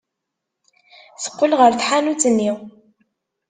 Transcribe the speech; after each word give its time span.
Teqqel 1.23 1.51
ɣer 1.59 1.71
tḥanut-nni. 1.73 2.51